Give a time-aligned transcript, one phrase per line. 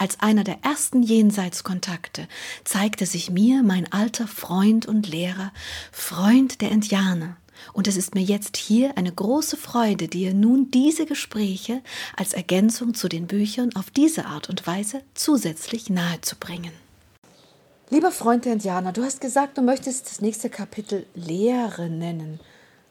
[0.00, 2.26] Als einer der ersten Jenseitskontakte
[2.64, 5.52] zeigte sich mir mein alter Freund und Lehrer,
[5.92, 7.36] Freund der Indianer,
[7.74, 11.82] und es ist mir jetzt hier eine große Freude, dir nun diese Gespräche
[12.16, 16.72] als Ergänzung zu den Büchern auf diese Art und Weise zusätzlich nahezubringen.
[17.90, 22.40] Lieber Freund der Indianer, du hast gesagt, du möchtest das nächste Kapitel Lehre nennen.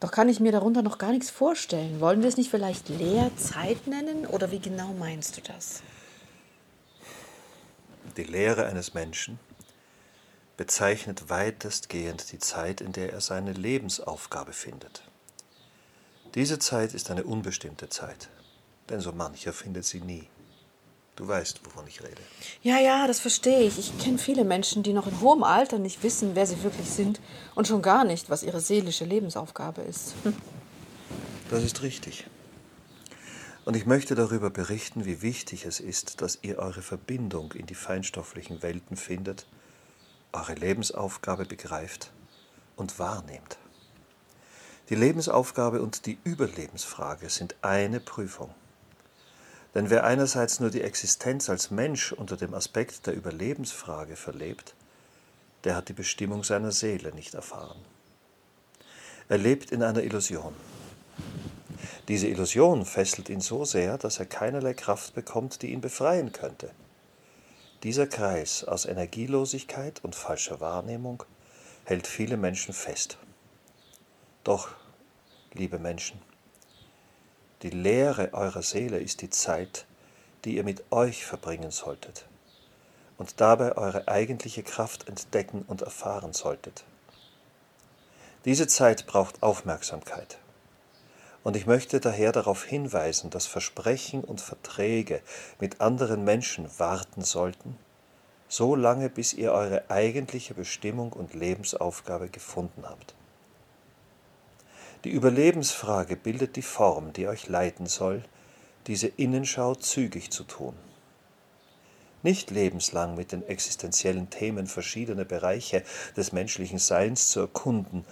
[0.00, 2.00] Doch kann ich mir darunter noch gar nichts vorstellen.
[2.00, 5.82] Wollen wir es nicht vielleicht Lehrzeit nennen oder wie genau meinst du das?
[8.18, 9.38] Die Lehre eines Menschen
[10.56, 15.04] bezeichnet weitestgehend die Zeit, in der er seine Lebensaufgabe findet.
[16.34, 18.28] Diese Zeit ist eine unbestimmte Zeit,
[18.88, 20.26] denn so mancher findet sie nie.
[21.14, 22.20] Du weißt, wovon ich rede.
[22.60, 23.78] Ja, ja, das verstehe ich.
[23.78, 27.20] Ich kenne viele Menschen, die noch in hohem Alter nicht wissen, wer sie wirklich sind
[27.54, 30.14] und schon gar nicht, was ihre seelische Lebensaufgabe ist.
[30.24, 30.34] Hm.
[31.50, 32.26] Das ist richtig.
[33.64, 37.74] Und ich möchte darüber berichten, wie wichtig es ist, dass ihr eure Verbindung in die
[37.74, 39.46] feinstofflichen Welten findet
[40.32, 42.10] eure Lebensaufgabe begreift
[42.76, 43.58] und wahrnehmt.
[44.90, 48.54] Die Lebensaufgabe und die Überlebensfrage sind eine Prüfung.
[49.74, 54.74] Denn wer einerseits nur die Existenz als Mensch unter dem Aspekt der Überlebensfrage verlebt,
[55.64, 57.80] der hat die Bestimmung seiner Seele nicht erfahren.
[59.28, 60.54] Er lebt in einer Illusion.
[62.08, 66.70] Diese Illusion fesselt ihn so sehr, dass er keinerlei Kraft bekommt, die ihn befreien könnte.
[67.82, 71.22] Dieser Kreis aus Energielosigkeit und falscher Wahrnehmung
[71.84, 73.18] hält viele Menschen fest.
[74.42, 74.70] Doch,
[75.52, 76.20] liebe Menschen,
[77.62, 79.86] die Lehre eurer Seele ist die Zeit,
[80.44, 82.26] die ihr mit euch verbringen solltet
[83.16, 86.84] und dabei eure eigentliche Kraft entdecken und erfahren solltet.
[88.44, 90.38] Diese Zeit braucht Aufmerksamkeit.
[91.44, 95.22] Und ich möchte daher darauf hinweisen, dass Versprechen und Verträge
[95.60, 97.78] mit anderen Menschen warten sollten,
[98.48, 103.14] so lange bis ihr eure eigentliche Bestimmung und Lebensaufgabe gefunden habt.
[105.04, 108.24] Die Überlebensfrage bildet die Form, die euch leiten soll,
[108.88, 110.74] diese Innenschau zügig zu tun.
[112.24, 115.84] Nicht lebenslang mit den existenziellen Themen verschiedener Bereiche
[116.16, 118.04] des menschlichen Seins zu erkunden,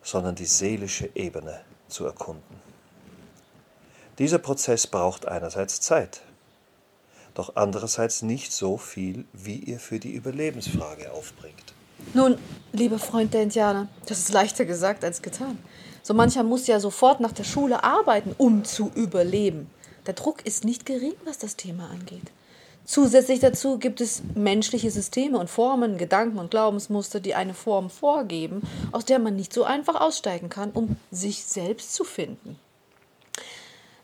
[0.00, 2.67] sondern die seelische Ebene zu erkunden.
[4.18, 6.22] Dieser Prozess braucht einerseits Zeit,
[7.34, 11.72] doch andererseits nicht so viel, wie ihr für die Überlebensfrage aufbringt.
[12.14, 12.36] Nun,
[12.72, 15.56] lieber Freund der Indianer, das ist leichter gesagt als getan.
[16.02, 19.70] So mancher muss ja sofort nach der Schule arbeiten, um zu überleben.
[20.06, 22.32] Der Druck ist nicht gering, was das Thema angeht.
[22.84, 28.62] Zusätzlich dazu gibt es menschliche Systeme und Formen, Gedanken und Glaubensmuster, die eine Form vorgeben,
[28.90, 32.58] aus der man nicht so einfach aussteigen kann, um sich selbst zu finden.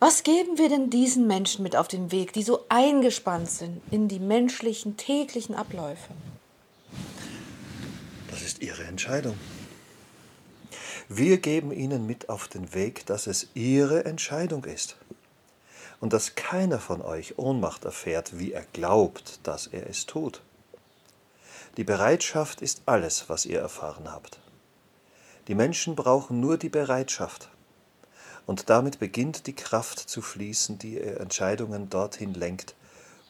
[0.06, 4.06] Was geben wir denn diesen Menschen mit auf den Weg, die so eingespannt sind in
[4.06, 6.10] die menschlichen täglichen Abläufe?
[8.30, 9.34] Das ist ihre Entscheidung.
[11.08, 14.96] Wir geben ihnen mit auf den Weg, dass es ihre Entscheidung ist
[16.00, 20.42] und dass keiner von euch Ohnmacht erfährt, wie er glaubt, dass er es tut.
[21.78, 24.38] Die Bereitschaft ist alles, was ihr erfahren habt.
[25.48, 27.48] Die Menschen brauchen nur die Bereitschaft
[28.46, 32.74] und damit beginnt die Kraft zu fließen, die Entscheidungen dorthin lenkt,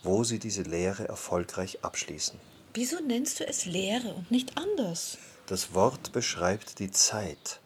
[0.03, 2.39] wo sie diese Lehre erfolgreich abschließen.
[2.75, 5.19] Wieso nennst du es Lehre und nicht anders?
[5.47, 7.61] Das Wort beschreibt die Zeit,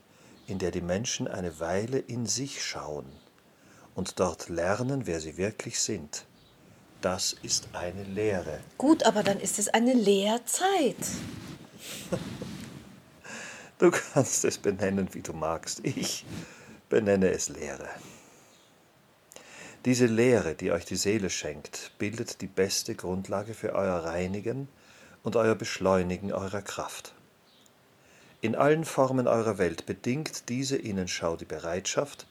[0.47, 3.07] in der die Menschen eine Weile in sich schauen
[3.95, 6.27] und dort lernen, wer sie wirklich sind.
[7.01, 8.61] Das ist eine Lehre.
[8.77, 10.97] Gut, aber dann ist es eine Lehrzeit.
[13.79, 15.87] Du kannst es benennen, wie du magst.
[15.87, 16.25] Ich
[16.89, 17.89] benenne es Lehre.
[19.85, 24.69] Diese Lehre, die euch die Seele schenkt, bildet die beste Grundlage für euer Reinigen
[25.23, 27.15] und euer Beschleunigen eurer Kraft.
[28.41, 32.27] In allen Formen eurer Welt bedingt diese Innenschau die Bereitschaft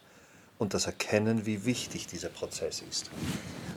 [0.58, 3.10] und das Erkennen, wie wichtig dieser Prozess ist.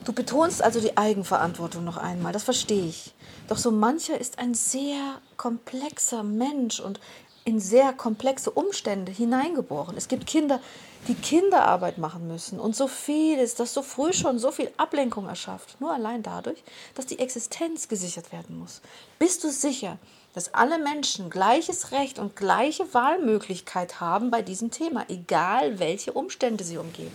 [0.04, 3.14] Du betonst also die Eigenverantwortung noch einmal, das verstehe ich.
[3.48, 7.00] Doch so mancher ist ein sehr komplexer Mensch und
[7.44, 9.96] in sehr komplexe Umstände hineingeboren.
[9.96, 10.60] Es gibt Kinder,
[11.08, 15.80] die Kinderarbeit machen müssen und so vieles, das so früh schon so viel Ablenkung erschafft.
[15.80, 16.62] Nur allein dadurch,
[16.94, 18.80] dass die Existenz gesichert werden muss.
[19.18, 19.98] Bist du sicher,
[20.34, 26.64] dass alle Menschen gleiches Recht und gleiche Wahlmöglichkeit haben bei diesem Thema, egal welche Umstände
[26.64, 27.12] sie umgeben?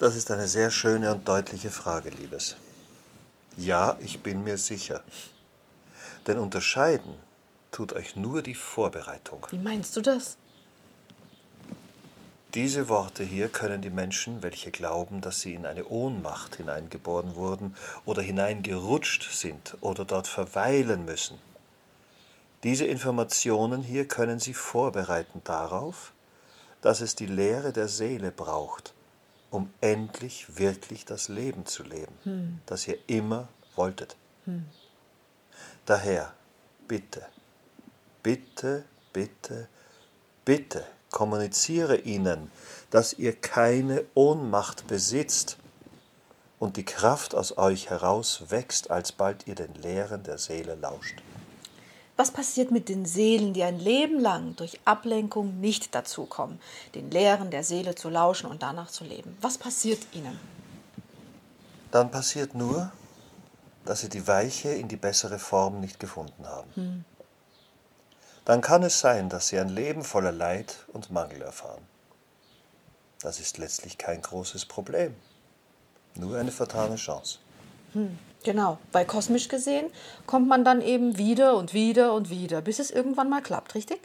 [0.00, 2.56] Das ist eine sehr schöne und deutliche Frage, Liebes.
[3.56, 5.02] Ja, ich bin mir sicher.
[6.26, 7.14] Denn unterscheiden
[7.72, 9.46] tut euch nur die Vorbereitung.
[9.50, 10.36] Wie meinst du das?
[12.54, 17.74] Diese Worte hier können die Menschen, welche glauben, dass sie in eine Ohnmacht hineingeboren wurden
[18.04, 21.38] oder hineingerutscht sind oder dort verweilen müssen,
[22.62, 26.12] diese Informationen hier können Sie vorbereiten darauf,
[26.80, 28.94] dass es die Lehre der Seele braucht,
[29.50, 32.60] um endlich wirklich das Leben zu leben, hm.
[32.66, 34.16] das ihr immer wolltet.
[34.44, 34.64] Hm.
[35.86, 36.32] Daher,
[36.86, 37.26] bitte,
[38.22, 39.68] bitte, bitte,
[40.44, 42.50] bitte kommuniziere ihnen,
[42.90, 45.58] dass ihr keine Ohnmacht besitzt
[46.58, 51.22] und die Kraft aus euch heraus wächst, alsbald ihr den Lehren der Seele lauscht.
[52.16, 56.60] Was passiert mit den Seelen, die ein Leben lang durch Ablenkung nicht dazukommen,
[56.94, 59.36] den Lehren der Seele zu lauschen und danach zu leben?
[59.40, 60.38] Was passiert ihnen?
[61.90, 62.92] Dann passiert nur,
[63.84, 66.70] dass sie die Weiche in die bessere Form nicht gefunden haben.
[66.74, 67.04] Hm.
[68.44, 71.82] Dann kann es sein, dass sie ein Leben voller Leid und Mangel erfahren.
[73.20, 75.14] Das ist letztlich kein großes Problem,
[76.16, 77.38] nur eine vertane Chance.
[77.92, 78.18] Hm.
[78.44, 79.86] Genau, weil kosmisch gesehen
[80.26, 84.00] kommt man dann eben wieder und wieder und wieder, bis es irgendwann mal klappt, richtig?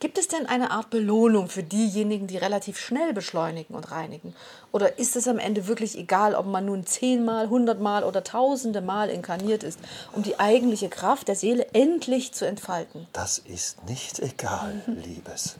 [0.00, 4.34] Gibt es denn eine Art Belohnung für diejenigen, die relativ schnell beschleunigen und reinigen?
[4.72, 9.08] Oder ist es am Ende wirklich egal, ob man nun zehnmal, hundertmal oder tausende Mal
[9.08, 9.78] inkarniert ist,
[10.12, 13.06] um die eigentliche Kraft der Seele endlich zu entfalten?
[13.12, 14.96] Das ist nicht egal, mhm.
[15.00, 15.56] Liebes.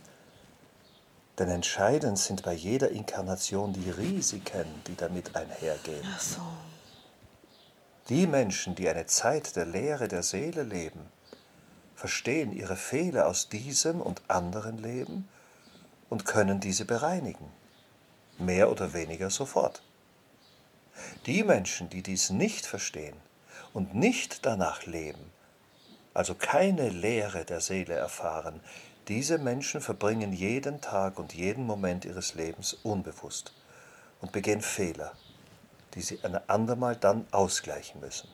[1.39, 6.07] Denn entscheidend sind bei jeder Inkarnation die Risiken, die damit einhergehen.
[6.15, 6.41] Ach so.
[8.09, 11.01] Die Menschen, die eine Zeit der Lehre der Seele leben,
[12.05, 15.27] verstehen ihre Fehler aus diesem und anderen Leben
[16.11, 17.51] und können diese bereinigen,
[18.39, 19.83] mehr oder weniger sofort.
[21.25, 23.17] Die Menschen, die dies nicht verstehen
[23.73, 25.33] und nicht danach leben,
[26.13, 28.61] also keine Lehre der Seele erfahren,
[29.09, 33.53] diese Menschen verbringen jeden Tag und jeden Moment ihres Lebens unbewusst
[34.21, 35.13] und begehen Fehler
[35.95, 38.29] die sie ein andermal dann ausgleichen müssen.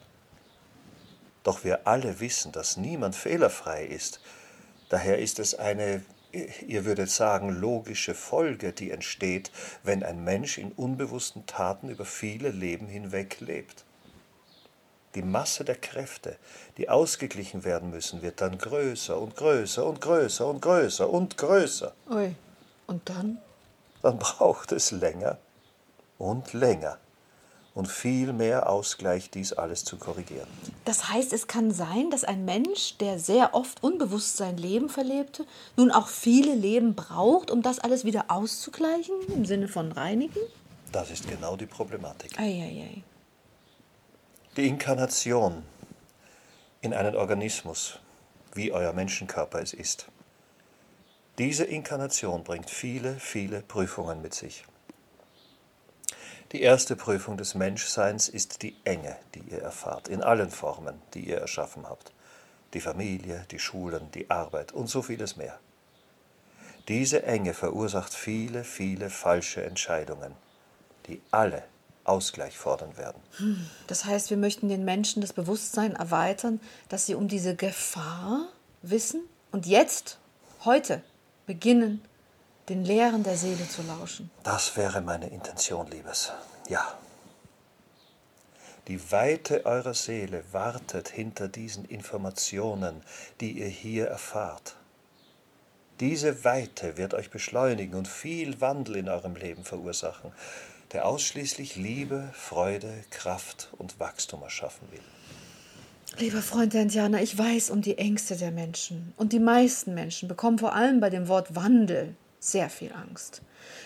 [1.43, 4.21] Doch wir alle wissen, dass niemand fehlerfrei ist.
[4.89, 6.03] Daher ist es eine,
[6.33, 9.51] ihr würdet sagen, logische Folge, die entsteht,
[9.83, 13.85] wenn ein Mensch in unbewussten Taten über viele Leben hinweg lebt.
[15.15, 16.37] Die Masse der Kräfte,
[16.77, 21.93] die ausgeglichen werden müssen, wird dann größer und größer und größer und größer und größer.
[22.11, 22.35] Ui,
[22.87, 23.39] und dann?
[24.03, 25.39] Dann braucht es länger
[26.19, 26.99] und länger
[27.75, 30.49] und viel mehr Ausgleich, dies alles zu korrigieren.
[30.85, 35.47] Das heißt, es kann sein, dass ein Mensch, der sehr oft unbewusst sein Leben verlebte,
[35.77, 40.41] nun auch viele Leben braucht, um das alles wieder auszugleichen, im Sinne von reinigen?
[40.93, 42.39] Das ist genau die Problematik.
[42.39, 43.03] Ei, ei, ei.
[44.57, 45.63] Die Inkarnation
[46.81, 48.01] in einen Organismus,
[48.55, 50.07] wie euer Menschenkörper es ist.
[51.39, 54.65] Diese Inkarnation bringt viele, viele Prüfungen mit sich.
[56.53, 61.29] Die erste Prüfung des Menschseins ist die Enge, die ihr erfahrt, in allen Formen, die
[61.29, 62.13] ihr erschaffen habt.
[62.75, 65.61] Die Familie, die Schulen, die Arbeit und so vieles mehr.
[66.89, 70.35] Diese Enge verursacht viele, viele falsche Entscheidungen,
[71.07, 71.63] die alle
[72.03, 73.23] Ausgleich fordern werden.
[73.37, 78.49] Hm, das heißt, wir möchten den Menschen das Bewusstsein erweitern, dass sie um diese Gefahr
[78.83, 79.21] wissen
[79.53, 80.19] und jetzt,
[80.65, 81.03] heute,
[81.47, 82.03] beginnen,
[82.71, 84.31] den Lehren der Seele zu lauschen.
[84.45, 86.33] Das wäre meine Intention, Liebes.
[86.69, 86.95] Ja.
[88.87, 93.03] Die Weite eurer Seele wartet hinter diesen Informationen,
[93.41, 94.77] die ihr hier erfahrt.
[95.99, 100.33] Diese Weite wird euch beschleunigen und viel Wandel in eurem Leben verursachen,
[100.93, 105.03] der ausschließlich Liebe, Freude, Kraft und Wachstum erschaffen will.
[106.19, 109.13] Lieber Freund der Indianer, ich weiß um die Ängste der Menschen.
[109.17, 113.43] Und die meisten Menschen bekommen vor allem bei dem Wort Wandel sehr viel Angst,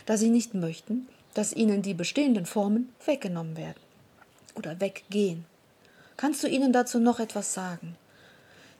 [0.07, 3.81] da sie nicht möchten, dass ihnen die bestehenden Formen weggenommen werden
[4.55, 5.45] oder weggehen.
[6.17, 7.97] Kannst du ihnen dazu noch etwas sagen?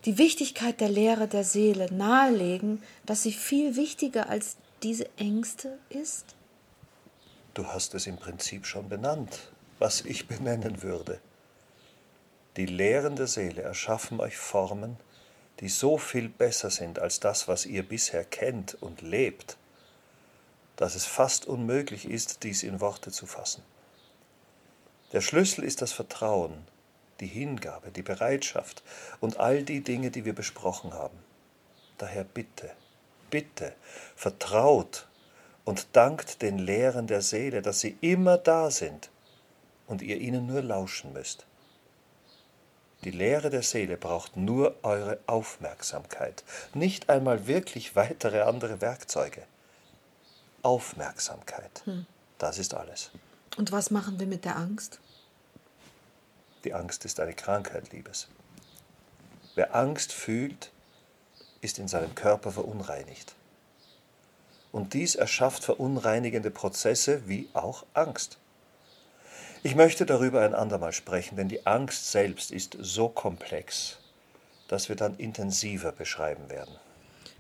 [0.05, 6.37] Die Wichtigkeit der Lehre der Seele nahelegen, dass sie viel wichtiger als diese Ängste ist?
[7.55, 11.21] Du hast es im Prinzip schon benannt, was ich benennen würde.
[12.57, 14.97] Die Lehren der Seele erschaffen euch Formen,
[15.61, 19.57] die so viel besser sind als das, was ihr bisher kennt und lebt
[20.77, 23.63] dass es fast unmöglich ist, dies in Worte zu fassen.
[25.13, 26.67] Der Schlüssel ist das Vertrauen,
[27.21, 28.83] die Hingabe, die Bereitschaft
[29.21, 31.19] und all die Dinge, die wir besprochen haben.
[31.99, 32.73] Daher bitte,
[33.31, 33.75] bitte,
[34.17, 35.07] vertraut
[35.65, 39.11] und dankt den Lehren der Seele, dass sie immer da sind
[39.87, 41.47] und ihr ihnen nur lauschen müsst.
[43.05, 49.43] Die Lehre der Seele braucht nur eure Aufmerksamkeit, nicht einmal wirklich weitere andere Werkzeuge.
[50.65, 52.07] Aufmerksamkeit, hm.
[52.39, 53.11] das ist alles.
[53.57, 55.01] Und was machen wir mit der Angst?
[56.65, 58.29] Die Angst ist eine Krankheit, Liebes.
[59.55, 60.73] Wer Angst fühlt,
[61.61, 63.35] ist in seinem Körper verunreinigt.
[64.73, 68.39] Und dies erschafft verunreinigende Prozesse wie auch Angst.
[69.63, 73.99] Ich möchte darüber ein andermal sprechen, denn die Angst selbst ist so komplex,
[74.69, 76.75] dass wir dann intensiver beschreiben werden.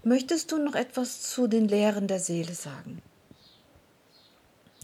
[0.04, 3.02] Möchtest du noch etwas zu den Lehren der Seele sagen?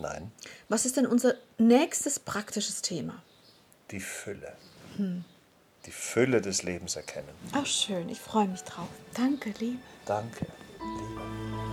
[0.00, 0.32] Nein.
[0.68, 3.22] Was ist denn unser nächstes praktisches Thema?
[3.90, 4.56] Die Fülle.
[4.96, 5.24] Hm.
[5.86, 7.28] Die Fülle des Lebens erkennen.
[7.52, 8.88] Ach schön, ich freue mich drauf.
[9.14, 9.78] Danke, Liebe.
[10.06, 10.46] Danke,
[10.78, 11.69] Liebe.